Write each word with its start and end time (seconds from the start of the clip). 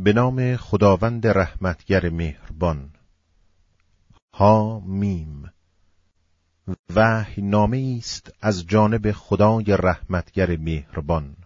به 0.00 0.12
نام 0.12 0.56
خداوند 0.56 1.26
رحمتگر 1.26 2.08
مهربان. 2.08 2.90
ها 4.34 4.80
میم 4.80 5.52
وحی 6.94 7.42
نامه 7.42 7.94
است 7.98 8.32
از 8.40 8.66
جانب 8.66 9.12
خدای 9.12 9.64
رحمتگر 9.64 10.56
مهربان. 10.56 11.36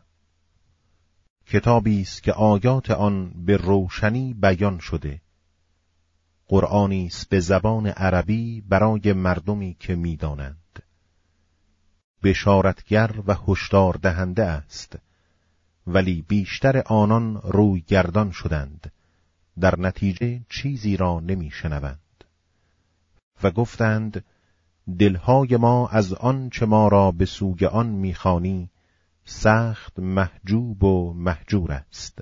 کتابی 1.46 2.00
است 2.00 2.22
که 2.22 2.32
آیات 2.32 2.90
آن 2.90 3.44
به 3.44 3.56
روشنی 3.56 4.34
بیان 4.34 4.78
شده. 4.78 5.20
قرآنی 6.46 7.06
است 7.06 7.28
به 7.28 7.40
زبان 7.40 7.86
عربی 7.86 8.60
برای 8.60 9.12
مردمی 9.12 9.76
که 9.80 9.96
می‌دانند. 9.96 10.82
بشارتگر 12.22 13.14
و 13.26 13.36
هشدار 13.48 13.94
دهنده 13.94 14.44
است. 14.44 14.98
ولی 15.86 16.22
بیشتر 16.28 16.82
آنان 16.86 17.40
روی 17.44 17.80
گردان 17.80 18.30
شدند. 18.30 18.92
در 19.60 19.80
نتیجه 19.80 20.40
چیزی 20.48 20.96
را 20.96 21.20
نمیشنوند. 21.20 22.24
و 23.42 23.50
گفتند 23.50 24.24
دلهای 24.98 25.56
ما 25.56 25.88
از 25.88 26.12
آن 26.12 26.50
چه 26.50 26.66
ما 26.66 26.88
را 26.88 27.10
به 27.10 27.24
سوی 27.24 27.66
آن 27.66 27.86
می‌خوانی 27.86 28.70
سخت 29.24 29.98
محجوب 29.98 30.84
و 30.84 31.12
محجور 31.12 31.72
است. 31.72 32.18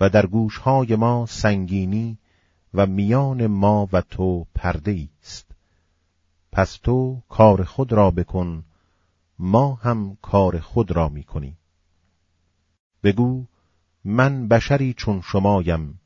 و 0.00 0.08
در 0.08 0.26
گوشهای 0.26 0.96
ما 0.96 1.26
سنگینی 1.26 2.18
و 2.74 2.86
میان 2.86 3.46
ما 3.46 3.88
و 3.92 4.00
تو 4.00 4.46
پرده 4.54 5.08
است. 5.22 5.50
پس 6.52 6.72
تو 6.72 7.22
کار 7.28 7.64
خود 7.64 7.92
را 7.92 8.10
بکن 8.10 8.64
ما 9.38 9.74
هم 9.74 10.18
کار 10.22 10.60
خود 10.60 10.90
را 10.90 11.08
می‌کنیم. 11.08 11.58
بگو 13.04 13.44
من 14.04 14.48
بشری 14.48 14.94
چون 14.94 15.20
شمایم 15.20 16.00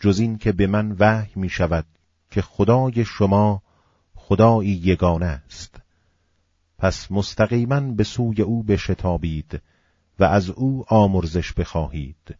جز 0.00 0.18
این 0.18 0.38
که 0.38 0.52
به 0.52 0.66
من 0.66 0.96
وحی 0.98 1.32
می 1.36 1.48
شود 1.48 1.86
که 2.30 2.42
خدای 2.42 3.04
شما 3.04 3.62
خدایی 4.14 4.70
یگانه 4.70 5.26
است. 5.26 5.80
پس 6.78 7.12
مستقیما 7.12 7.80
به 7.80 8.04
سوی 8.04 8.42
او 8.42 8.62
بشتابید 8.62 9.62
و 10.18 10.24
از 10.24 10.50
او 10.50 10.84
آمرزش 10.88 11.52
بخواهید. 11.52 12.36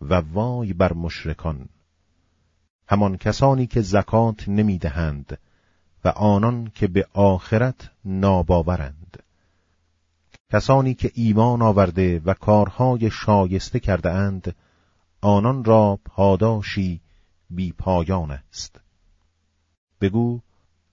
و 0.00 0.14
وای 0.14 0.72
بر 0.72 0.92
مشرکان 0.92 1.68
همان 2.88 3.16
کسانی 3.16 3.66
که 3.66 3.80
زکات 3.80 4.48
نمی‌دهند 4.48 5.38
و 6.04 6.08
آنان 6.08 6.70
که 6.74 6.86
به 6.86 7.06
آخرت 7.12 7.90
ناباورند. 8.04 9.22
کسانی 10.52 10.94
که 10.94 11.10
ایمان 11.14 11.62
آورده 11.62 12.20
و 12.24 12.34
کارهای 12.34 13.10
شایسته 13.10 13.80
کرده 13.80 14.10
اند 14.10 14.56
آنان 15.20 15.64
را 15.64 15.98
پاداشی 16.04 17.00
بی 17.50 17.72
پایان 17.72 18.30
است. 18.30 18.80
بگو 20.00 20.40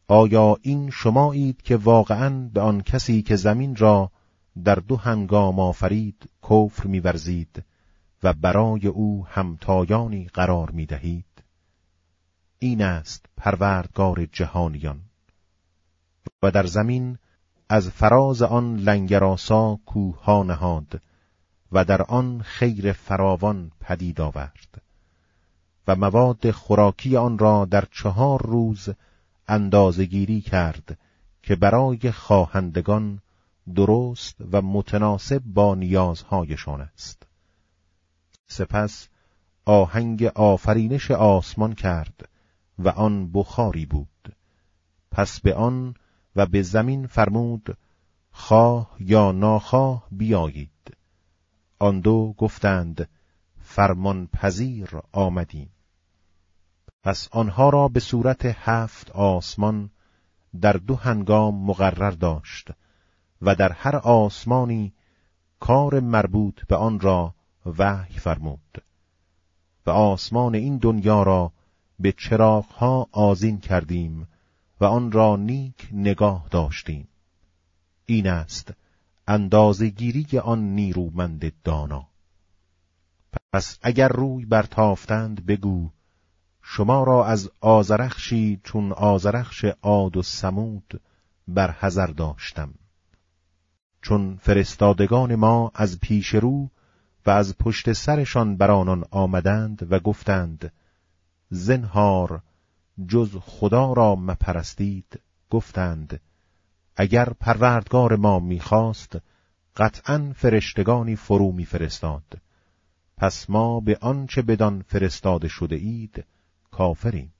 آیا 0.07 0.57
این 0.61 0.89
شمایید 0.89 1.61
که 1.61 1.75
واقعا 1.77 2.49
به 2.53 2.61
آن 2.61 2.81
کسی 2.81 3.21
که 3.21 3.35
زمین 3.35 3.75
را 3.75 4.11
در 4.63 4.75
دو 4.75 4.95
هنگام 4.95 5.59
آفرید 5.59 6.29
کفر 6.43 6.87
میورزید 6.87 7.63
و 8.23 8.33
برای 8.33 8.87
او 8.87 9.25
همتایانی 9.27 10.27
قرار 10.27 10.71
می‌دهید؟ 10.71 11.43
این 12.59 12.81
است 12.81 13.25
پروردگار 13.37 14.25
جهانیان. 14.25 15.01
و 16.43 16.51
در 16.51 16.65
زمین 16.65 17.17
از 17.69 17.89
فراز 17.89 18.41
آن 18.41 18.75
لنگراسا 18.75 19.79
کوه 19.85 20.45
نهاد 20.45 21.01
و 21.71 21.85
در 21.85 22.01
آن 22.01 22.41
خیر 22.41 22.91
فراوان 22.91 23.71
پدید 23.79 24.21
آورد 24.21 24.81
و 25.87 25.95
مواد 25.95 26.51
خوراکی 26.51 27.17
آن 27.17 27.37
را 27.37 27.65
در 27.65 27.85
چهار 27.91 28.41
روز 28.47 28.89
اندازگیری 29.47 30.41
کرد 30.41 30.97
که 31.43 31.55
برای 31.55 32.11
خواهندگان 32.11 33.19
درست 33.75 34.35
و 34.51 34.61
متناسب 34.61 35.41
با 35.45 35.75
نیازهایشان 35.75 36.81
است. 36.81 37.23
سپس 38.47 39.07
آهنگ 39.65 40.23
آفرینش 40.23 41.11
آسمان 41.11 41.73
کرد 41.73 42.29
و 42.79 42.89
آن 42.89 43.31
بخاری 43.31 43.85
بود. 43.85 44.35
پس 45.11 45.39
به 45.39 45.53
آن 45.53 45.95
و 46.35 46.45
به 46.45 46.61
زمین 46.61 47.07
فرمود 47.07 47.77
خواه 48.31 48.95
یا 48.99 49.31
ناخواه 49.31 50.07
بیایید. 50.11 50.97
آن 51.79 51.99
دو 51.99 52.33
گفتند 52.37 53.09
فرمان 53.61 54.27
پذیر 54.27 54.89
آمدیم. 55.11 55.69
پس 57.03 57.27
آنها 57.31 57.69
را 57.69 57.87
به 57.87 57.99
صورت 57.99 58.45
هفت 58.45 59.11
آسمان 59.11 59.89
در 60.61 60.73
دو 60.73 60.95
هنگام 60.95 61.65
مقرر 61.65 62.11
داشت 62.11 62.67
و 63.41 63.55
در 63.55 63.71
هر 63.71 63.95
آسمانی 63.95 64.93
کار 65.59 65.99
مربوط 65.99 66.65
به 66.67 66.75
آن 66.75 66.99
را 66.99 67.35
وحی 67.65 68.19
فرمود 68.19 68.83
و 69.85 69.89
آسمان 69.89 70.55
این 70.55 70.77
دنیا 70.77 71.23
را 71.23 71.51
به 71.99 72.11
چراغها 72.11 73.07
آزین 73.11 73.59
کردیم 73.59 74.27
و 74.81 74.85
آن 74.85 75.11
را 75.11 75.35
نیک 75.35 75.89
نگاه 75.91 76.47
داشتیم. 76.51 77.07
این 78.05 78.27
است 78.27 78.73
اندازگیری 79.27 80.39
آن 80.39 80.75
نیرومند 80.75 81.53
دانا. 81.63 82.07
پس 83.53 83.79
اگر 83.81 84.07
روی 84.07 84.45
برتافتند 84.45 85.45
بگو 85.45 85.89
شما 86.61 87.03
را 87.03 87.25
از 87.25 87.51
آزرخشی 87.61 88.59
چون 88.63 88.91
آزرخش 88.91 89.65
عاد 89.65 90.17
و 90.17 90.21
سمود 90.21 91.01
بر 91.47 91.71
حذر 91.71 92.07
داشتم. 92.07 92.73
چون 94.01 94.37
فرستادگان 94.41 95.35
ما 95.35 95.71
از 95.75 95.99
پیش 95.99 96.35
رو 96.35 96.69
و 97.25 97.29
از 97.29 97.57
پشت 97.57 97.93
سرشان 97.93 98.57
بر 98.57 98.71
آنان 98.71 99.05
آمدند 99.11 99.87
و 99.91 99.99
گفتند 99.99 100.73
زنهار 101.49 102.41
جز 103.07 103.37
خدا 103.41 103.93
را 103.93 104.15
مپرستید 104.15 105.19
گفتند 105.49 106.21
اگر 106.95 107.25
پروردگار 107.25 108.15
ما 108.15 108.39
می‌خواست 108.39 109.17
قطعا 109.77 110.33
فرشتگانی 110.35 111.15
فرو 111.15 111.51
میفرستاد. 111.51 112.23
پس 113.17 113.49
ما 113.49 113.79
به 113.79 113.97
آنچه 114.01 114.41
بدان 114.41 114.81
فرستاده 114.81 115.47
شده 115.47 115.75
اید 115.75 116.25
کافریم. 116.71 117.33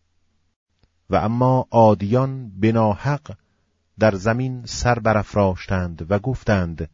و 1.10 1.16
اما 1.16 1.68
عادیان 1.72 2.60
بناحق 2.60 3.38
در 4.00 4.16
زمین 4.16 4.66
سر 4.66 5.00
برافراشتند 5.00 6.12
و 6.12 6.20
گفتند 6.20 6.90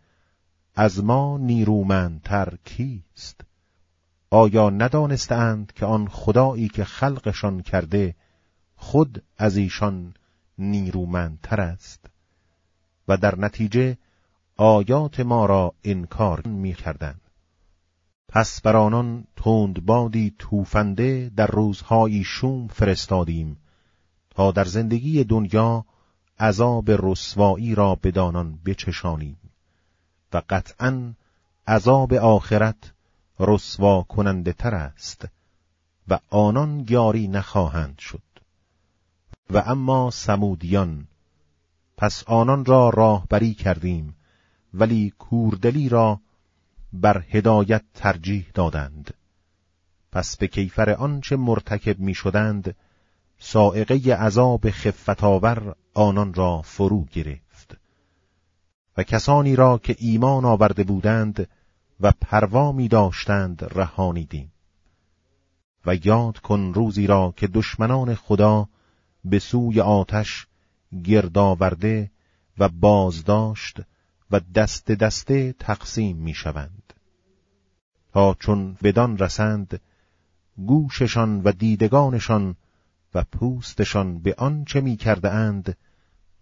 از 0.75 1.03
ما 1.03 1.37
نیرومندتر 1.37 2.57
کیست؟ 2.65 3.41
آیا 4.29 4.69
ندانستند 4.69 5.73
که 5.73 5.85
آن 5.85 6.07
خدایی 6.07 6.69
که 6.69 6.83
خلقشان 6.83 7.61
کرده 7.61 8.15
خود 8.81 9.23
از 9.37 9.57
ایشان 9.57 10.13
نیرومندتر 10.57 11.61
است 11.61 12.05
و 13.07 13.17
در 13.17 13.39
نتیجه 13.39 13.97
آیات 14.57 15.19
ما 15.19 15.45
را 15.45 15.73
انکار 15.83 16.47
می 16.47 16.73
کردن. 16.73 17.15
پس 18.27 18.61
بر 18.61 18.75
آنان 18.75 19.27
تندبادی 19.35 20.35
توفنده 20.39 21.31
در 21.35 21.47
روزهایی 21.47 22.23
شوم 22.23 22.67
فرستادیم 22.67 23.57
تا 24.29 24.51
در 24.51 24.65
زندگی 24.65 25.23
دنیا 25.23 25.85
عذاب 26.39 26.85
رسوایی 26.91 27.75
را 27.75 27.95
بدانان 27.95 28.59
بچشانیم 28.65 29.37
و 30.33 30.41
قطعا 30.49 31.13
عذاب 31.67 32.13
آخرت 32.13 32.93
رسوا 33.39 34.01
کننده 34.01 34.53
تر 34.53 34.75
است 34.75 35.27
و 36.07 36.19
آنان 36.29 36.85
یاری 36.89 37.27
نخواهند 37.27 37.99
شد 37.99 38.30
و 39.53 39.63
اما 39.65 40.11
سمودیان. 40.11 41.07
پس 41.97 42.23
آنان 42.23 42.65
را 42.65 42.89
راهبری 42.89 43.53
کردیم 43.53 44.15
ولی 44.73 45.13
کوردلی 45.19 45.89
را 45.89 46.19
بر 46.93 47.23
هدایت 47.29 47.83
ترجیح 47.93 48.45
دادند. 48.53 49.13
پس 50.11 50.37
به 50.37 50.47
کیفر 50.47 50.89
آنچه 50.89 51.35
مرتکب 51.35 51.99
می 51.99 52.13
شدند 52.13 52.75
سائقه 53.39 54.15
عذاب 54.15 54.69
خفتاور 54.69 55.75
آنان 55.93 56.33
را 56.33 56.61
فرو 56.61 57.05
گرفت. 57.05 57.77
و 58.97 59.03
کسانی 59.03 59.55
را 59.55 59.77
که 59.77 59.95
ایمان 59.99 60.45
آورده 60.45 60.83
بودند 60.83 61.47
و 61.99 62.11
پروا 62.21 62.71
می 62.71 62.87
داشتند 62.87 63.63
رهانیدیم. 63.75 64.51
و 65.85 65.95
یاد 66.03 66.39
کن 66.39 66.73
روزی 66.73 67.07
را 67.07 67.33
که 67.37 67.47
دشمنان 67.47 68.15
خدا 68.15 68.67
به 69.25 69.39
سوی 69.39 69.81
آتش 69.81 70.47
گردآورده 71.03 72.11
و 72.57 72.69
بازداشت 72.69 73.81
و 74.31 74.39
دست 74.55 74.91
دسته 74.91 75.53
تقسیم 75.53 76.17
می 76.17 76.33
شوند 76.33 76.93
تا 78.13 78.35
چون 78.39 78.77
بدان 78.83 79.17
رسند 79.17 79.81
گوششان 80.57 81.41
و 81.41 81.51
دیدگانشان 81.51 82.55
و 83.13 83.23
پوستشان 83.23 84.19
به 84.19 84.35
آنچه 84.37 84.81
می 84.81 84.97
کرده 84.97 85.31
اند 85.31 85.77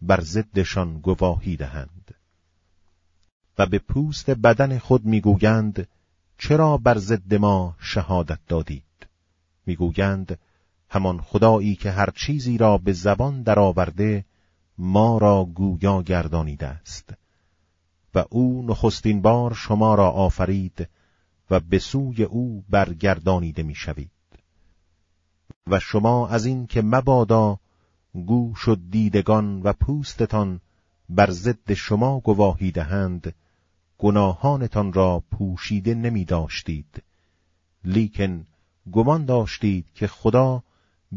بر 0.02 0.22
ضدشان 0.22 1.00
گواهی 1.00 1.58
دهند. 1.58 2.16
و 3.58 3.66
به 3.66 3.80
پوست 3.80 4.30
بدن 4.30 4.78
خود 4.78 5.06
می‌گویند 5.06 5.88
چرا 6.38 6.78
بر 6.78 6.98
ضد 6.98 7.34
ما 7.34 7.76
شهادت 7.80 8.40
دادید؟ 8.48 9.08
می‌گویند 9.66 10.40
همان 10.90 11.22
خدایی 11.22 11.76
که 11.76 11.92
هر 11.92 12.10
چیزی 12.16 12.58
را 12.58 12.78
به 12.78 12.94
زبان 12.94 13.44
درآورده 13.44 14.26
ما 14.78 15.18
را 15.18 15.46
گویا 15.46 16.02
گردانیده 16.02 16.68
است. 16.68 17.14
و 18.16 18.26
او 18.30 18.66
نخستین 18.68 19.22
بار 19.22 19.54
شما 19.54 19.96
را 19.96 20.10
آفرید 20.10 20.90
و 21.52 21.60
به 21.60 21.80
سوی 21.80 22.24
او 22.24 22.64
برگردانیده 22.70 23.64
می‌شوید. 23.64 24.12
و 25.68 25.80
شما 25.80 26.28
از 26.28 26.46
این 26.46 26.68
که 26.68 26.82
مبادا 26.82 27.60
گوش 28.14 28.68
و 28.68 28.76
دیدگان 28.76 29.62
و 29.62 29.74
پوستتان 29.74 30.60
بر 31.10 31.32
ضد 31.32 31.74
شما 31.74 32.20
گواهی 32.20 32.72
دهند 32.72 33.36
گناهانتان 33.98 34.94
را 34.94 35.24
پوشیده 35.32 35.94
نمی 35.94 36.26
داشتید 36.26 37.04
لیکن 37.84 38.46
گمان 38.92 39.26
داشتید 39.26 39.86
که 39.96 40.08
خدا 40.08 40.64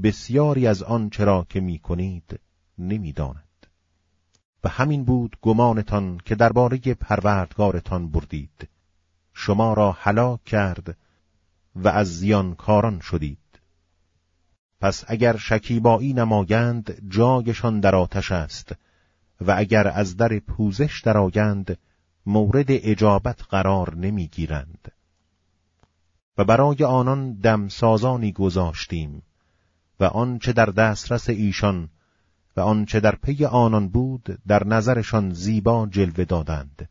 بسیاری 0.03 0.67
از 0.67 0.83
آن 0.83 1.11
چرا 1.11 1.47
که 1.49 1.61
می 1.61 1.79
کنید 1.79 2.41
نمی 2.79 3.13
داند. 3.13 3.67
و 4.65 4.69
همین 4.69 5.05
بود 5.05 5.37
گمانتان 5.43 6.19
که 6.25 6.35
درباره 6.35 6.79
پروردگارتان 6.79 8.11
بردید. 8.11 8.69
شما 9.35 9.75
را 9.75 9.93
هلاک 9.93 10.45
کرد 10.45 10.97
و 11.75 11.89
از 11.89 12.19
زیانکاران 12.19 13.01
شدید. 13.01 13.39
پس 14.81 15.05
اگر 15.09 15.37
شکیبایی 15.37 16.13
نمایند 16.13 17.09
جایشان 17.09 17.81
در 17.81 17.95
آتش 17.95 18.33
است 18.33 18.73
و 19.41 19.55
اگر 19.59 19.89
از 19.89 20.17
در 20.17 20.39
پوزش 20.39 21.03
درآیند 21.05 21.79
مورد 22.27 22.67
اجابت 22.69 23.43
قرار 23.51 23.95
نمی‌گیرند. 23.97 24.93
و 26.39 26.45
برای 26.45 26.85
آنان 26.85 27.33
دمسازانی 27.33 28.33
گذاشتیم. 28.33 29.23
و 30.03 30.05
آنچه 30.05 30.53
در 30.53 30.67
دسترس 30.67 31.31
ایشان 31.31 31.89
و 32.57 32.61
آنچه 32.61 33.01
در 33.01 33.15
پی 33.15 33.45
آنان 33.45 33.89
بود 33.89 34.39
در 34.47 34.67
نظرشان 34.67 35.33
زیبا 35.33 35.87
جلوه 35.87 36.25
دادند 36.25 36.89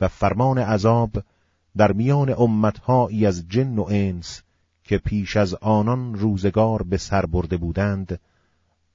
و 0.00 0.08
فرمان 0.08 0.58
عذاب 0.58 1.22
در 1.76 1.92
میان 1.92 2.34
امتهایی 2.38 3.26
از 3.26 3.48
جن 3.48 3.78
و 3.78 3.86
انس 3.88 4.42
که 4.84 4.98
پیش 4.98 5.36
از 5.36 5.54
آنان 5.54 6.14
روزگار 6.14 6.82
به 6.82 6.96
سر 6.96 7.26
برده 7.26 7.56
بودند 7.56 8.20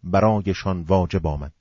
برایشان 0.04 0.82
واجب 0.82 1.28
آمد 1.28 1.54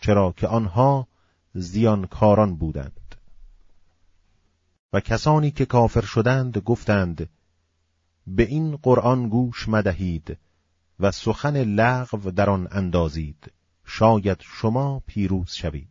چرا 0.00 0.34
که 0.36 0.46
آنها 0.46 1.06
زیانکاران 1.54 2.56
بودند. 2.56 3.14
و 4.92 5.00
کسانی 5.00 5.50
که 5.50 5.66
کافر 5.66 6.00
شدند 6.00 6.58
گفتند 6.58 7.28
به 8.26 8.42
این 8.42 8.76
قرآن 8.76 9.28
گوش 9.28 9.68
مدهید 9.68 10.38
و 11.00 11.10
سخن 11.10 11.56
لغو 11.56 12.30
در 12.30 12.50
آن 12.50 12.68
اندازید. 12.70 13.52
شاید 13.84 14.40
شما 14.40 15.02
پیروز 15.06 15.50
شوید. 15.50 15.88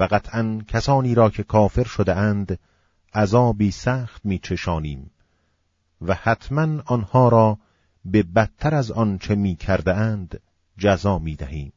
و 0.00 0.04
قطعا 0.10 0.62
کسانی 0.68 1.14
را 1.14 1.30
که 1.30 1.42
کافر 1.42 1.84
شده 1.84 2.16
اند 2.16 2.58
عذابی 3.14 3.70
سخت 3.70 4.26
میچشانیم 4.26 5.10
و 6.00 6.14
حتما 6.14 6.82
آنها 6.86 7.28
را 7.28 7.58
به 8.04 8.22
بدتر 8.22 8.74
از 8.74 8.90
آنچه 8.90 9.34
می 9.34 9.56
کرده 9.56 9.94
اند 9.94 10.40
جزا 10.78 11.18
می 11.18 11.36
دهیم. 11.36 11.72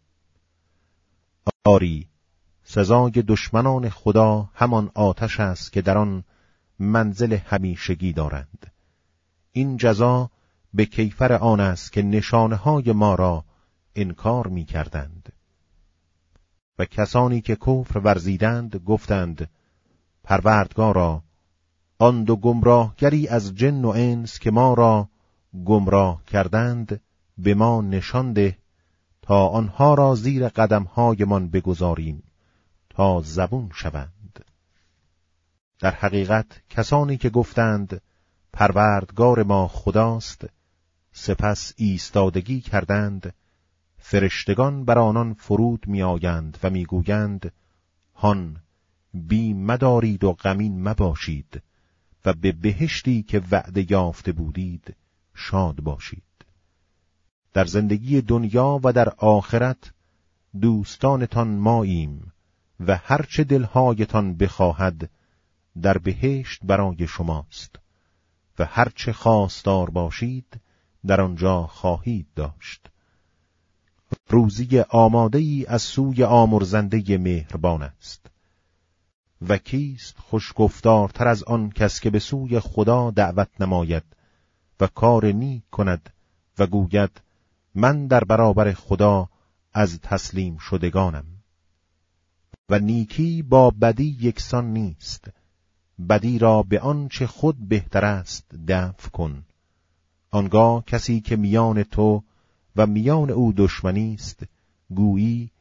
آری 1.66 2.08
سزای 2.64 3.12
دشمنان 3.12 3.90
خدا 3.90 4.50
همان 4.54 4.92
آتش 4.94 5.40
است 5.40 5.72
که 5.72 5.82
در 5.82 5.98
آن 5.98 6.24
منزل 6.80 7.34
همیشگی 7.34 8.14
دارند. 8.14 8.72
این 9.52 9.78
جزا 9.78 10.30
به 10.74 10.86
کیفر 10.86 11.34
آن 11.34 11.60
است 11.60 11.92
که 11.92 12.02
نشانه 12.02 12.56
های 12.56 12.92
ما 12.92 13.16
را 13.16 13.46
انکار 13.96 14.48
می 14.48 14.66
کردند 14.66 15.34
و 16.80 16.86
کسانی 16.86 17.42
که 17.42 17.56
کفر 17.56 18.00
ورزیدند 18.00 18.76
گفتند 18.76 19.50
پروردگارا 20.24 21.24
آن 22.00 22.24
دو 22.24 22.36
گمراهگری 22.36 23.28
از 23.28 23.56
جن 23.56 23.86
و 23.86 23.88
انس 23.88 24.40
که 24.40 24.52
ما 24.52 24.74
را 24.74 25.10
گمراه 25.66 26.24
کردند 26.26 27.02
به 27.38 27.54
ما 27.54 27.82
نشان 27.82 28.34
ده 28.34 28.58
تا 29.22 29.48
آنها 29.48 29.94
را 29.94 30.16
زیر 30.16 30.50
قدمهایمان 30.50 31.50
بگذاریم 31.50 32.24
تا 32.90 33.22
زبون 33.22 33.70
شوند. 33.74 34.46
در 35.80 35.92
حقیقت 35.92 36.46
کسانی 36.70 37.18
که 37.18 37.30
گفتند 37.30 38.02
پروردگار 38.54 39.44
ما 39.44 39.68
خداست 39.68 40.46
سپس 41.12 41.74
ایستادگی 41.78 42.62
کردند 42.62 43.34
فرشتگان 43.98 44.86
بر 44.86 45.00
آنان 45.00 45.34
فرود 45.34 45.88
میآیند 45.88 46.58
و 46.64 46.70
می‌گویند 46.70 47.52
هان 48.16 48.58
بی 49.14 49.54
مدارید 49.54 50.24
و 50.24 50.34
غمین 50.34 50.84
مباشید 50.88 51.62
و 52.26 52.34
به 52.34 52.52
بهشتی 52.52 53.24
که 53.24 53.42
وعده 53.52 53.92
یافته 53.92 54.32
بودید 54.32 54.96
شاد 55.34 55.76
باشید. 55.76 56.24
در 57.54 57.66
زندگی 57.66 58.22
دنیا 58.22 58.80
و 58.84 58.94
در 58.94 59.10
آخرت 59.10 59.94
دوستانتان 60.62 61.48
ماییم 61.48 62.34
و 62.80 62.96
هرچه 63.04 63.44
دلهایتان 63.44 64.38
بخواهد 64.38 65.10
در 65.82 65.98
بهشت 65.98 66.60
برای 66.64 67.08
شماست 67.08 67.76
و 68.60 68.66
هرچه 68.66 69.14
خواستار 69.14 69.90
باشید 69.90 70.62
در 71.08 71.22
آنجا 71.22 71.68
خواهید 71.68 72.28
داشت. 72.36 72.90
روزی 74.30 74.80
آماده 74.80 75.38
ای 75.38 75.66
از 75.66 75.82
سوی 75.82 76.24
آمرزنده 76.24 77.18
مهربان 77.18 77.84
است. 77.84 78.26
و 79.42 79.58
کیست 79.58 80.18
خوشگفتارتر 80.18 81.28
از 81.28 81.44
آن 81.44 81.70
کس 81.70 82.00
که 82.00 82.10
به 82.10 82.20
سوی 82.20 82.60
خدا 82.60 83.12
دعوت 83.12 83.50
نماید 83.60 84.04
و 84.80 84.88
کار 84.88 85.26
نیک 85.26 85.64
کند 85.72 86.10
و 86.60 86.68
گوید 86.68 87.22
من 87.76 88.08
در 88.08 88.24
برابر 88.24 88.74
خدا 88.74 89.30
از 89.74 90.00
تسلیم 90.02 90.58
شدگانم. 90.58 91.26
و 92.70 92.80
نیکی 92.80 93.42
با 93.42 93.72
بدی 93.72 94.18
یکسان 94.22 94.74
نیست. 94.74 95.30
بدی 96.10 96.40
را 96.40 96.64
به 96.64 96.80
آنچه 96.80 97.28
خود 97.28 97.70
بهتر 97.70 98.06
است 98.06 98.56
دفع 98.68 99.10
کن. 99.10 99.46
آنگاه 100.32 100.86
کسی 100.86 101.22
که 101.22 101.36
میان 101.36 101.84
تو 101.84 102.24
و 102.76 102.88
میان 102.88 103.30
او 103.30 103.54
دشمنی 103.58 104.14
است 104.14 104.44
گویی 104.90 105.52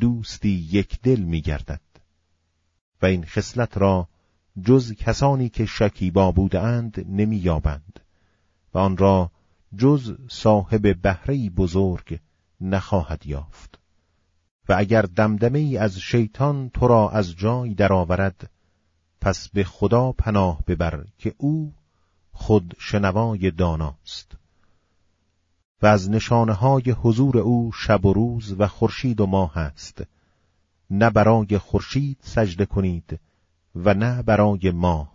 دوستی 0.00 0.68
یک 0.70 1.00
دل 1.02 1.20
میگردد. 1.20 1.80
و 3.02 3.06
این 3.06 3.24
خصلت 3.24 3.78
را 3.78 4.08
جز 4.64 4.92
کسانی 4.92 5.48
که 5.48 5.66
شکیبا 5.66 6.32
بودند 6.32 7.06
نمییابند 7.08 8.00
و 8.74 8.78
آن 8.78 8.96
را 8.96 9.30
جز 9.76 10.16
صاحب 10.28 11.02
بهره 11.02 11.50
بزرگ 11.50 12.18
نخواهد 12.60 13.26
یافت. 13.26 13.78
و 14.68 14.74
اگر 14.78 15.02
دمدمه 15.02 15.58
ای 15.58 15.78
از 15.78 15.98
شیطان 15.98 16.70
تو 16.74 16.88
را 16.88 17.10
از 17.10 17.36
جای 17.36 17.74
درآورد 17.74 18.50
پس 19.20 19.48
به 19.48 19.64
خدا 19.64 20.12
پناه 20.12 20.62
ببر 20.66 21.04
که 21.18 21.34
او 21.38 21.74
خود 22.32 22.74
شنوای 22.78 23.50
داناست. 23.50 24.32
و 25.82 25.86
از 25.86 26.10
نشانه 26.10 26.52
های 26.52 26.90
حضور 26.90 27.38
او 27.38 27.72
شب 27.72 28.06
و 28.06 28.12
روز 28.12 28.54
و 28.58 28.66
خورشید 28.66 29.20
و 29.20 29.26
ماه 29.26 29.58
است. 29.58 30.02
نه 30.90 31.10
برای 31.10 31.58
خورشید 31.58 32.18
سجده 32.22 32.66
کنید 32.66 33.20
و 33.76 33.94
نه 33.94 34.22
برای 34.22 34.70
ماه. 34.70 35.12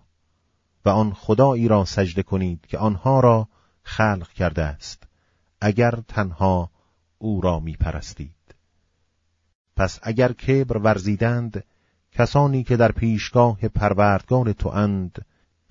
و 0.86 0.90
آن 0.90 1.14
خدایی 1.14 1.68
را 1.68 1.86
سجده 1.86 2.24
کنید 2.24 2.66
که 2.68 2.78
آنها 2.78 3.20
را 3.20 3.48
خلق 3.84 4.30
کرده 4.30 4.64
است 4.64 5.04
اگر 5.62 5.92
تنها 6.08 6.70
او 7.18 7.42
را 7.42 7.60
می 7.60 7.76
پرستید. 7.76 8.56
پس 9.76 10.00
اگر 10.04 10.34
کبر 10.34 10.78
ورزیدند 10.78 11.64
کسانی 12.12 12.64
که 12.64 12.78
در 12.78 12.92
پیشگاه 12.92 13.58
پروردگان 13.68 14.54
تو 14.54 14.70
اند 14.70 15.26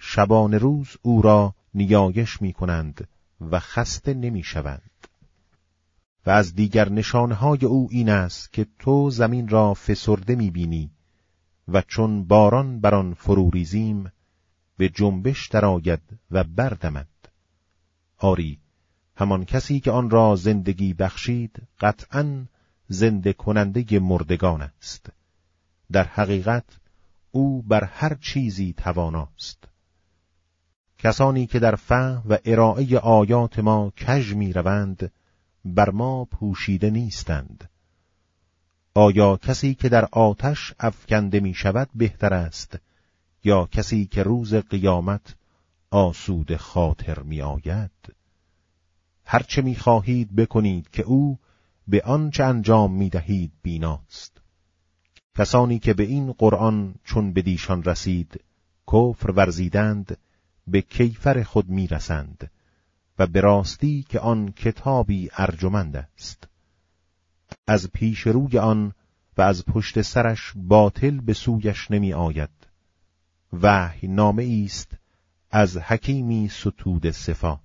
شبان 0.08 0.54
روز 0.54 0.96
او 1.02 1.22
را 1.22 1.54
نیایش 1.75 2.42
می 2.42 2.52
کنند 2.52 3.08
و 3.40 3.60
خسته 3.60 4.14
نمی 4.14 4.42
شوند. 4.42 5.08
و 6.26 6.30
از 6.30 6.54
دیگر 6.54 6.88
نشانهای 6.88 7.64
او 7.64 7.88
این 7.90 8.08
است 8.08 8.52
که 8.52 8.66
تو 8.78 9.10
زمین 9.10 9.48
را 9.48 9.75
فسرده 9.75 10.34
می‌بینی 10.34 10.90
و 11.68 11.82
چون 11.82 12.25
باران 12.25 12.80
بر 12.80 12.94
آن 12.94 13.14
فروریزیم 13.14 14.12
به 14.76 14.88
جنبش 14.88 15.48
درآید 15.48 16.02
و 16.30 16.44
بردمد. 16.44 17.08
آری 18.18 18.58
همان 19.16 19.44
کسی 19.44 19.80
که 19.80 19.90
آن 19.90 20.10
را 20.10 20.36
زندگی 20.36 20.94
بخشید 20.94 21.62
قطعا 21.80 22.46
زنده 22.88 23.32
کننده 23.32 23.98
مردگان 23.98 24.62
است. 24.62 25.10
در 25.92 26.04
حقیقت 26.04 26.64
او 27.30 27.62
بر 27.62 27.84
هر 27.84 28.14
چیزی 28.14 28.72
تواناست. 28.72 29.68
کسانی 31.06 31.46
که 31.46 31.58
در 31.58 31.75
فهم 31.75 32.22
و 32.28 32.38
ارائه 32.44 32.98
آیات 32.98 33.58
ما 33.58 33.92
کژ 33.96 34.32
می 34.32 34.52
روند 34.52 35.12
بر 35.64 35.90
ما 35.90 36.25
پوشیده 36.25 36.90
نیستند. 36.90 37.70
آیا 38.94 39.36
کسی 39.36 39.75
که 39.75 39.88
در 39.88 40.04
آتش 40.12 40.75
افکنده 40.80 41.40
می 41.40 41.54
شود 41.54 41.88
بهتر 41.94 42.34
است؟ 42.34 42.78
یا 43.44 43.66
کسی 43.66 44.06
که 44.06 44.22
روز 44.22 44.54
قیامت 44.54 45.34
آسود 45.90 46.56
خاطر 46.56 47.18
می 47.18 47.42
آید 47.42 48.14
هرچه 49.25 49.62
می 49.62 49.76
خواهید 49.76 50.36
بکنید 50.36 50.90
که 50.90 51.02
او 51.02 51.38
به 51.88 52.02
آنچه 52.02 52.44
انجام 52.44 52.92
می 52.92 53.10
دهید 53.10 53.52
بیناست. 53.62 54.40
کسانی 55.38 55.78
که 55.78 55.94
به 55.94 56.02
این 56.02 56.32
قرآن 56.32 56.94
چون 57.04 57.32
بدیشان 57.32 57.82
رسید 57.82 58.40
کفر 58.92 59.30
ورزیدند 59.30 60.16
به 60.66 60.82
کیفر 60.82 61.42
خود 61.42 61.68
می 61.68 61.87
رسند 61.87 62.50
و 63.18 63.26
به 63.26 63.40
راستی 63.40 64.02
که 64.08 64.20
آن 64.20 64.52
کتابی 64.52 65.30
ارجمند 65.37 65.96
است. 65.96 66.49
از 67.66 67.90
پیش 67.92 68.20
روی 68.20 68.58
آن 68.58 68.92
و 69.38 69.42
از 69.42 69.64
پشت 69.64 70.02
سرش 70.02 70.52
باطل 70.56 71.20
به 71.20 71.32
سویش 71.32 71.90
نمی 71.90 72.12
آید. 72.12 72.50
وحی 73.52 74.08
نامه 74.08 74.62
است 74.64 74.92
از 75.50 75.76
حکیمی 75.76 76.49
ستود 76.49 77.11
صفات. 77.11 77.61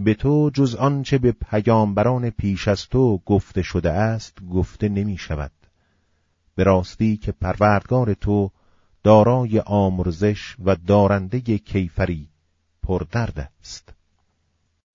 به 0.00 0.14
تو 0.14 0.50
جز 0.54 0.74
آنچه 0.74 1.18
به 1.18 1.32
پیامبران 1.32 2.30
پیش 2.30 2.68
از 2.68 2.88
تو 2.88 3.18
گفته 3.18 3.62
شده 3.62 3.90
است 3.90 4.38
گفته 4.50 4.88
نمی 4.88 5.18
شود. 5.18 5.52
به 6.54 6.64
راستی 6.64 7.16
که 7.16 7.32
پروردگار 7.32 8.14
تو 8.14 8.50
دارای 9.06 9.60
آمرزش 9.60 10.56
و 10.64 10.76
دارنده 10.76 11.40
کیفری 11.40 12.28
پردرد 12.82 13.52
است. 13.60 13.94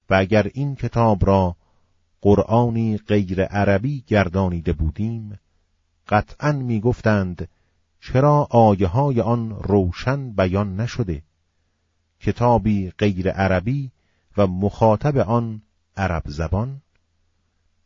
و 0.09 0.13
اگر 0.13 0.51
این 0.53 0.75
کتاب 0.75 1.25
را 1.25 1.55
قرآنی 2.21 2.97
غیر 2.97 3.43
عربی 3.43 4.03
گردانیده 4.07 4.73
بودیم 4.73 5.39
قطعا 6.07 6.51
می 6.51 6.79
گفتند 6.79 7.47
چرا 8.01 8.47
آیه 8.49 8.87
های 8.87 9.21
آن 9.21 9.49
روشن 9.49 10.31
بیان 10.31 10.79
نشده؟ 10.79 11.23
کتابی 12.19 12.91
غیر 12.97 13.29
عربی 13.29 13.91
و 14.37 14.47
مخاطب 14.47 15.17
آن 15.17 15.61
عرب 15.97 16.23
زبان؟ 16.25 16.81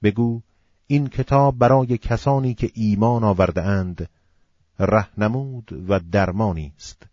بگو 0.03 0.41
این 0.87 1.07
کتاب 1.07 1.57
برای 1.57 1.97
کسانی 1.97 2.53
که 2.53 2.71
ایمان 2.73 3.23
آورده 3.23 3.61
اند 3.61 4.09
رهنمود 4.79 5.85
و 5.89 5.99
درمانی 5.99 6.73
است 6.77 7.03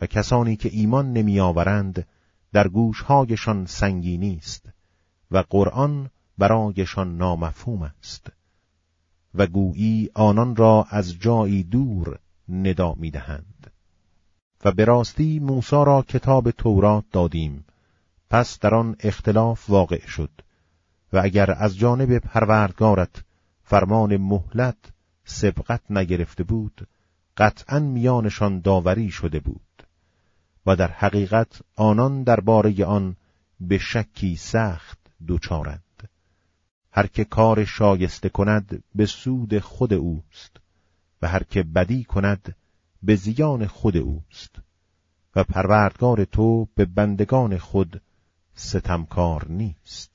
و 0.00 0.06
کسانی 0.06 0.56
که 0.56 0.70
ایمان 0.72 1.12
نمی 1.12 1.40
آورند 1.40 2.06
در 2.52 2.68
گوشهایشان 2.68 3.66
سنگینی 3.66 4.36
است 4.36 4.68
و 5.30 5.44
قرآن 5.50 6.10
برایشان 6.38 7.16
نامفهوم 7.16 7.82
است 7.82 8.26
و 9.34 9.46
گویی 9.46 10.10
آنان 10.14 10.56
را 10.56 10.86
از 10.90 11.18
جایی 11.18 11.62
دور 11.62 12.18
ندا 12.48 12.94
می 12.94 13.10
دهند. 13.10 13.70
و 14.64 14.72
به 14.72 14.84
راستی 14.84 15.38
موسی 15.38 15.76
را 15.76 16.04
کتاب 16.08 16.50
تورات 16.50 17.04
دادیم 17.12 17.64
پس 18.30 18.58
در 18.58 18.74
آن 18.74 18.96
اختلاف 19.00 19.70
واقع 19.70 20.06
شد 20.06 20.30
و 21.12 21.20
اگر 21.24 21.50
از 21.58 21.78
جانب 21.78 22.18
پروردگارت 22.18 23.24
فرمان 23.62 24.16
مهلت 24.16 24.76
سبقت 25.24 25.80
نگرفته 25.90 26.44
بود 26.44 26.88
قطعا 27.36 27.78
میانشان 27.78 28.60
داوری 28.60 29.10
شده 29.10 29.40
بود 29.40 29.60
و 30.66 30.76
در 30.76 30.90
حقیقت 30.90 31.60
آنان 31.76 32.22
درباره 32.22 32.84
آن 32.84 33.16
به 33.60 33.78
شکی 33.78 34.36
سخت 34.36 34.98
دوچارند. 35.26 36.08
هر 36.92 37.06
که 37.06 37.24
کار 37.24 37.64
شایسته 37.64 38.28
کند 38.28 38.82
به 38.94 39.06
سود 39.06 39.58
خود 39.58 39.92
اوست 39.92 40.56
و 41.22 41.28
هر 41.28 41.42
که 41.42 41.62
بدی 41.62 42.04
کند 42.04 42.54
به 43.02 43.16
زیان 43.16 43.66
خود 43.66 43.96
اوست 43.96 44.56
و 45.36 45.44
پروردگار 45.44 46.24
تو 46.24 46.68
به 46.74 46.84
بندگان 46.84 47.58
خود 47.58 48.02
ستمکار 48.54 49.46
نیست. 49.48 50.10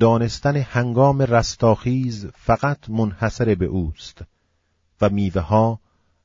دانستن 0.00 0.56
هنگام 0.56 1.22
رستاخیز 1.22 2.26
فقط 2.26 2.90
منحصر 2.90 3.54
به 3.54 3.64
اوست. 3.64 4.22
و 5.00 5.08
میوه 5.08 5.42
ها 5.42 5.80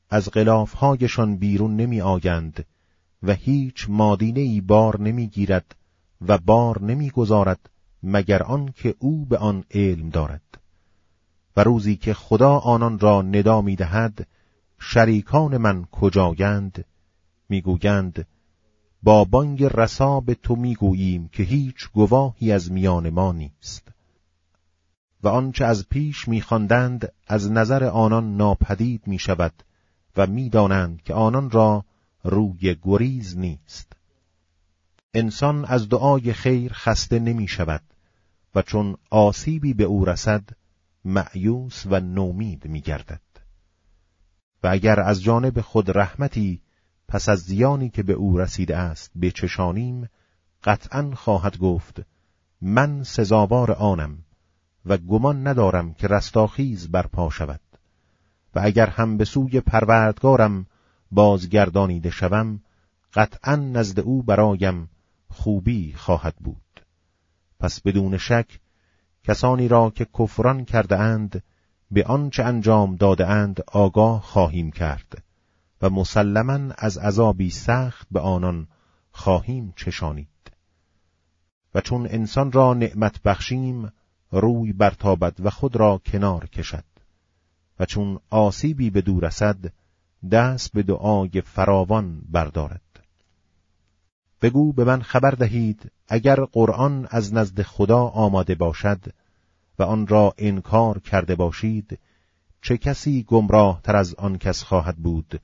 از 0.10 0.30
غلافهایشان 0.30 1.38
بیرون 1.38 1.76
نمی 1.76 2.02
آگند 2.02 2.66
و 3.24 3.34
هیچ 3.34 3.86
مادینه 3.90 4.40
ای 4.40 4.62
بار 4.62 5.02
نمی 5.02 5.28
گیرد 5.28 5.76
و 6.22 6.38
بار 6.38 6.82
نمی 6.82 7.10
گذارد 7.10 7.70
مگر 8.04 8.44
آن 8.44 8.72
که 8.76 8.96
او 9.00 9.26
به 9.26 9.38
آن 9.38 9.64
علم 9.72 10.10
دارد. 10.10 10.42
و 11.58 11.64
روزی 11.64 11.96
که 11.96 12.14
خدا 12.14 12.58
آنان 12.58 13.00
را 13.00 13.22
ندا 13.22 13.62
می 13.62 13.76
دهد 13.76 14.28
شریکان 14.80 15.58
من 15.58 15.86
کجایند؟ 15.86 16.86
می‌گویند 17.50 18.28
با 19.04 19.24
بانگ 19.24 19.64
رسا 19.64 20.20
به 20.20 20.36
تو 20.36 20.56
می‌گوییم 20.56 21.28
که 21.28 21.44
هیچ 21.44 21.90
گواهی 21.94 22.52
از 22.52 22.72
میان 22.72 23.10
ما 23.10 23.32
نیست. 23.32 23.88
و 25.24 25.28
آنچه 25.28 25.66
از 25.66 25.90
پیش 25.90 26.28
میخواندند 26.28 27.14
از 27.28 27.52
نظر 27.52 27.84
آنان 27.84 28.38
ناپدید 28.38 29.08
می 29.08 29.20
شود 29.20 29.54
و 30.18 30.28
می‌دانند 30.28 31.02
که 31.02 31.14
آنان 31.14 31.52
را 31.52 31.86
روی 32.24 32.76
گریز 32.82 33.38
نیست 33.38 33.94
انسان 35.14 35.66
از 35.66 35.90
دعای 35.90 36.34
خیر 36.34 36.74
خسته 36.74 37.20
نمی 37.20 37.48
شود 37.48 37.82
و 38.56 38.62
چون 38.62 38.98
آسیبی 39.10 39.74
به 39.74 39.84
او 39.84 40.06
رسد 40.06 40.44
معیوس 41.06 41.86
و 41.86 42.00
نومید 42.00 42.66
می 42.66 42.82
گردد. 42.82 43.22
و 44.64 44.68
اگر 44.68 45.00
از 45.00 45.24
جانب 45.24 45.62
خود 45.62 45.98
رحمتی 45.98 46.62
پس 47.08 47.30
از 47.30 47.40
زیانی 47.40 47.90
که 47.90 48.04
به 48.04 48.14
او 48.14 48.38
رسیده 48.38 48.78
است 48.78 49.12
بچشانیم 49.22 50.10
قطعا 50.64 51.12
خواهد 51.16 51.58
گفت 51.58 52.02
من 52.62 53.04
سزاوار 53.04 53.72
آنم 53.72 54.18
و 54.86 54.98
گمان 54.98 55.48
ندارم 55.48 55.94
که 55.94 56.08
رستاخیز 56.08 56.92
برپا 56.92 57.30
شود. 57.30 57.62
و 58.56 58.62
اگر 58.64 58.90
هم 58.90 59.18
به 59.18 59.26
سوی 59.26 59.60
پروردگارم 59.60 60.66
بازگردانیده 61.12 62.10
شوم 62.10 62.60
قطعا 63.14 63.56
نزد 63.56 64.00
او 64.00 64.24
برایم 64.24 64.90
خوبی 65.30 65.94
خواهد 65.94 66.36
بود. 66.36 66.86
پس 67.60 67.82
بدون 67.82 68.18
شک 68.18 68.60
کسانی 69.24 69.68
را 69.68 69.90
که 69.90 70.08
کفران 70.20 70.66
کرده 70.66 71.00
اند 71.00 71.44
به 71.92 72.04
آنچه 72.04 72.44
انجام 72.44 72.96
داده 72.96 73.28
اند 73.28 73.64
آگاه 73.68 74.22
خواهیم 74.22 74.72
کرد 74.72 75.24
و 75.82 75.90
مسلما 75.90 76.74
از 76.78 76.98
عذابی 76.98 77.50
سخت 77.50 78.08
به 78.12 78.20
آنان 78.20 78.68
خواهیم 79.12 79.74
چشانید. 79.76 80.28
و 81.76 81.82
چون 81.82 82.08
انسان 82.10 82.52
را 82.52 82.74
نعمت 82.74 83.22
بخشیم 83.22 83.92
روی 84.32 84.74
برتابد 84.74 85.36
و 85.40 85.50
خود 85.50 85.76
را 85.76 86.02
کنار 86.06 86.46
کشد. 86.46 86.84
و 87.80 87.86
چون 87.86 88.20
آسیبی 88.30 88.90
به 88.90 89.02
دور 89.02 89.26
رسد 89.26 89.58
دست 90.32 90.74
به 90.74 90.84
دعای 90.84 91.42
فراوان 91.42 92.22
بردارد. 92.30 92.82
بگو 94.42 94.74
به 94.74 94.84
من 94.84 95.02
خبر 95.02 95.32
دهید 95.32 95.92
اگر 96.08 96.46
قرآن 96.46 97.08
از 97.10 97.34
نزد 97.34 97.62
خدا 97.62 98.00
آماده 98.00 98.56
باشد 98.56 99.00
و 99.80 99.84
آن 99.84 100.08
را 100.08 100.34
انکار 100.38 101.00
کرده 101.00 101.36
باشید 101.36 102.00
چه 102.62 102.78
کسی 102.78 103.24
گمراه 103.24 103.82
تر 103.84 103.96
از 103.96 104.16
آن 104.16 104.38
کس 104.38 104.64
خواهد 104.64 104.98
بود 104.98 105.42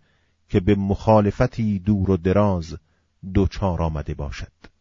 که 0.49 0.59
به 0.59 0.75
مخالفتی 0.75 1.79
دور 1.79 2.11
و 2.11 2.17
دراز 2.17 2.77
دوچار 3.33 3.81
آمده 3.81 4.13
باشد؟ 4.13 4.74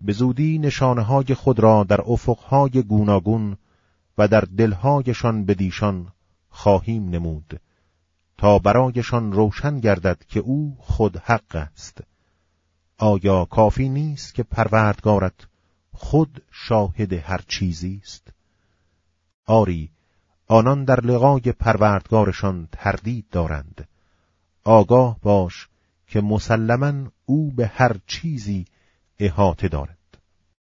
به 0.00 0.12
زودی 0.12 0.58
نشانه 0.58 1.02
های 1.02 1.34
خود 1.34 1.60
را 1.60 1.84
در 1.84 2.00
افقهای 2.06 2.82
گوناگون 2.82 3.56
و 4.18 4.28
در 4.28 4.40
دلهایشان 4.40 5.44
بدیشان 5.44 6.12
خواهیم 6.48 7.08
نمود 7.08 7.60
تا 8.38 8.58
برایشان 8.58 9.32
روشن 9.32 9.80
گردد 9.80 10.24
که 10.28 10.40
او 10.40 10.76
خود 10.78 11.16
حق 11.16 11.54
است. 11.54 12.00
آیا 12.98 13.44
کافی 13.44 13.88
نیست 13.88 14.34
که 14.34 14.42
پروردگارت 14.42 15.46
خود 15.92 16.42
شاهد 16.50 17.12
هر 17.12 17.40
چیزی 17.48 18.00
است؟ 18.02 18.32
آری 19.46 19.90
آنان 20.46 20.84
در 20.84 21.00
لقای 21.00 21.40
پروردگارشان 21.40 22.68
تردید 22.72 23.26
دارند. 23.30 23.88
آگاه 24.64 25.18
باش 25.22 25.68
که 26.06 26.20
مسلما 26.20 27.10
او 27.26 27.50
به 27.50 27.66
هر 27.66 27.96
چیزی 28.06 28.64
احاطه 29.20 29.68
دارد 29.68 29.99